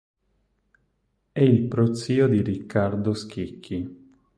[1.31, 4.09] È il prozio di Riccardo Schicchi.